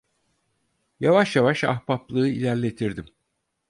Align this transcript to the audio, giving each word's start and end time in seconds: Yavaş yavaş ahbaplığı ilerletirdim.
Yavaş 0.99 1.35
yavaş 1.35 1.63
ahbaplığı 1.63 2.27
ilerletirdim. 2.29 3.05